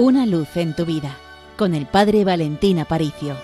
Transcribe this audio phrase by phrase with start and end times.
[0.00, 1.14] Una luz en tu vida
[1.58, 3.36] con el Padre Valentín Aparicio.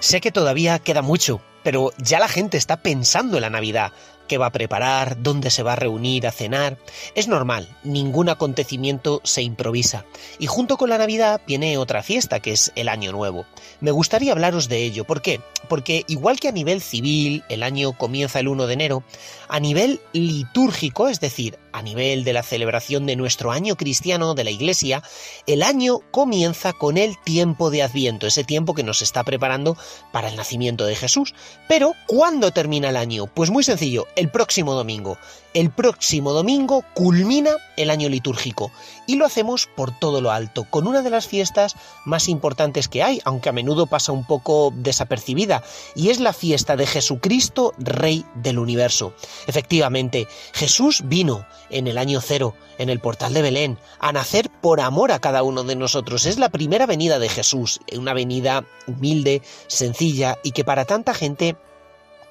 [0.00, 3.92] Sé que todavía queda mucho, pero ya la gente está pensando en la Navidad
[4.32, 6.78] qué va a preparar, dónde se va a reunir a cenar.
[7.14, 10.06] Es normal, ningún acontecimiento se improvisa.
[10.38, 13.44] Y junto con la Navidad viene otra fiesta, que es el Año Nuevo.
[13.80, 15.04] Me gustaría hablaros de ello.
[15.04, 15.42] ¿Por qué?
[15.68, 19.04] Porque igual que a nivel civil el año comienza el 1 de enero,
[19.48, 24.44] a nivel litúrgico, es decir, a nivel de la celebración de nuestro año cristiano de
[24.44, 25.02] la Iglesia,
[25.46, 29.76] el año comienza con el tiempo de Adviento, ese tiempo que nos está preparando
[30.10, 31.34] para el nacimiento de Jesús.
[31.68, 33.26] Pero, ¿cuándo termina el año?
[33.26, 35.18] Pues muy sencillo, el próximo domingo.
[35.52, 38.70] El próximo domingo culmina el año litúrgico
[39.06, 43.02] y lo hacemos por todo lo alto, con una de las fiestas más importantes que
[43.02, 45.64] hay, aunque a menudo pasa un poco desapercibida,
[45.96, 49.12] y es la fiesta de Jesucristo, Rey del Universo.
[49.48, 54.80] Efectivamente, Jesús vino en el año cero, en el portal de Belén, a nacer por
[54.80, 56.26] amor a cada uno de nosotros.
[56.26, 61.56] Es la primera venida de Jesús, una venida humilde, sencilla y que para tanta gente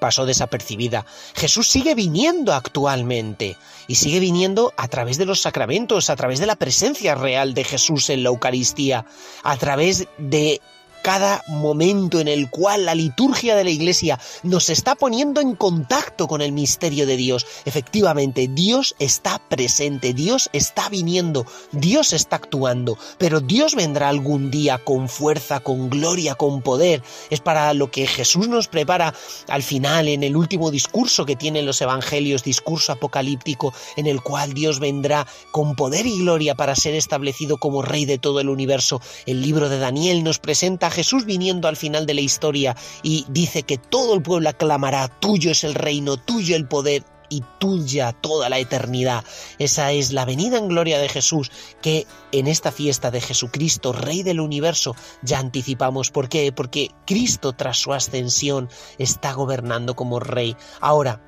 [0.02, 1.06] pasó desapercibida.
[1.36, 3.56] Jesús sigue viniendo actualmente
[3.88, 7.64] y sigue viniendo a través de los sacramentos, a través de la presencia real de
[7.64, 9.06] Jesús en la Eucaristía,
[9.44, 10.60] a través de
[11.02, 16.28] cada momento en el cual la liturgia de la Iglesia nos está poniendo en contacto
[16.28, 17.46] con el misterio de Dios.
[17.66, 24.78] Efectivamente, Dios está presente, Dios está viniendo, Dios está actuando, pero Dios vendrá algún día
[24.84, 27.02] con fuerza, con gloria, con poder.
[27.30, 29.14] Es para lo que Jesús nos prepara
[29.48, 34.54] al final, en el último discurso que tienen los evangelios, discurso apocalíptico, en el cual
[34.54, 39.02] Dios vendrá con poder y gloria para ser establecido como Rey de todo el universo.
[39.26, 43.64] El libro de Daniel nos presenta Jesús viniendo al final de la historia y dice
[43.64, 48.50] que todo el pueblo aclamará, tuyo es el reino, tuyo el poder y tuya toda
[48.50, 49.23] la eternidad.
[49.58, 51.50] Esa es la venida en gloria de Jesús
[51.81, 56.12] que en esta fiesta de Jesucristo, Rey del universo, ya anticipamos.
[56.12, 56.51] ¿Por qué?
[56.51, 58.69] Porque Cristo tras su ascensión
[59.00, 60.57] está gobernando como Rey.
[60.81, 61.24] Ahora,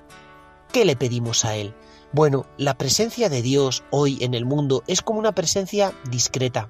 [0.74, 1.74] ¿qué le pedimos a Él?
[2.12, 6.70] Bueno, la presencia de Dios hoy en el mundo es como una presencia discreta.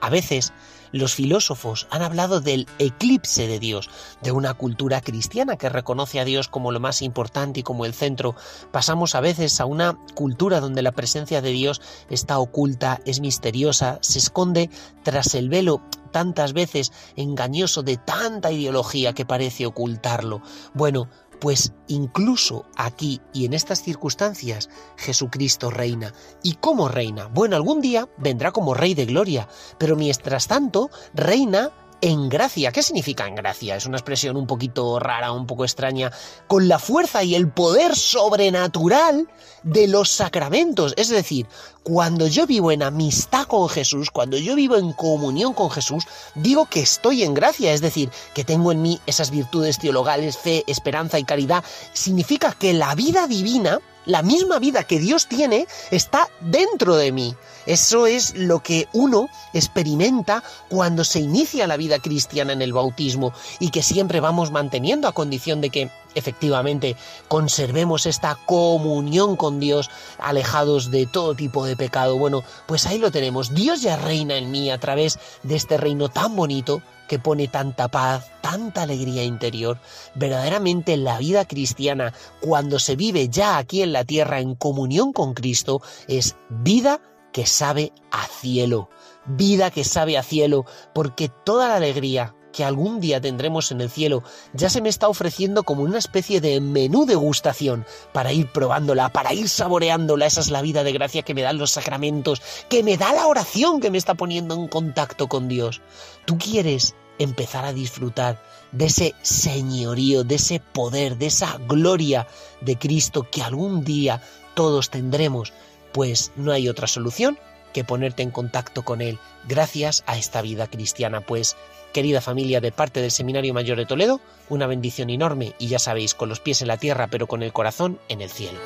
[0.00, 0.52] A veces
[0.92, 3.88] los filósofos han hablado del eclipse de Dios,
[4.22, 7.94] de una cultura cristiana que reconoce a Dios como lo más importante y como el
[7.94, 8.34] centro.
[8.72, 13.98] Pasamos a veces a una cultura donde la presencia de Dios está oculta, es misteriosa,
[14.00, 14.70] se esconde
[15.02, 20.42] tras el velo tantas veces engañoso de tanta ideología que parece ocultarlo.
[20.74, 21.08] Bueno,
[21.40, 26.12] pues incluso aquí y en estas circunstancias Jesucristo reina.
[26.42, 27.26] ¿Y cómo reina?
[27.26, 32.72] Bueno, algún día vendrá como Rey de Gloria, pero mientras tanto reina en gracia.
[32.72, 33.76] ¿Qué significa en gracia?
[33.76, 36.12] Es una expresión un poquito rara, un poco extraña,
[36.46, 39.28] con la fuerza y el poder sobrenatural
[39.62, 40.94] de los sacramentos.
[40.96, 41.46] Es decir,
[41.82, 46.66] cuando yo vivo en amistad con Jesús, cuando yo vivo en comunión con Jesús, digo
[46.66, 51.18] que estoy en gracia, es decir, que tengo en mí esas virtudes teologales, fe, esperanza
[51.18, 51.64] y caridad.
[51.92, 57.34] Significa que la vida divina la misma vida que Dios tiene está dentro de mí.
[57.66, 63.32] Eso es lo que uno experimenta cuando se inicia la vida cristiana en el bautismo
[63.58, 66.96] y que siempre vamos manteniendo a condición de que efectivamente
[67.28, 72.18] conservemos esta comunión con Dios alejados de todo tipo de pecado.
[72.18, 73.54] Bueno, pues ahí lo tenemos.
[73.54, 77.88] Dios ya reina en mí a través de este reino tan bonito que pone tanta
[77.88, 79.80] paz, tanta alegría interior.
[80.14, 85.34] Verdaderamente la vida cristiana, cuando se vive ya aquí en la tierra en comunión con
[85.34, 87.00] Cristo, es vida
[87.32, 88.90] que sabe a cielo.
[89.26, 93.90] Vida que sabe a cielo, porque toda la alegría, que algún día tendremos en el
[93.90, 94.22] cielo,
[94.52, 99.32] ya se me está ofreciendo como una especie de menú degustación para ir probándola, para
[99.32, 100.26] ir saboreándola.
[100.26, 103.26] Esa es la vida de gracia que me dan los sacramentos, que me da la
[103.26, 105.80] oración que me está poniendo en contacto con Dios.
[106.24, 112.26] ¿Tú quieres empezar a disfrutar de ese señorío, de ese poder, de esa gloria
[112.60, 114.22] de Cristo que algún día
[114.54, 115.52] todos tendremos?
[115.92, 117.38] Pues no hay otra solución
[117.72, 119.18] que ponerte en contacto con Él
[119.48, 121.20] gracias a esta vida cristiana.
[121.20, 121.56] Pues,
[121.92, 126.14] querida familia de parte del Seminario Mayor de Toledo, una bendición enorme y ya sabéis,
[126.14, 128.58] con los pies en la tierra pero con el corazón en el cielo.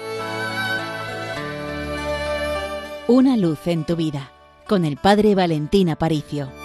[3.06, 4.33] Una luz en tu vida,
[4.67, 6.64] con el Padre Valentín Aparicio.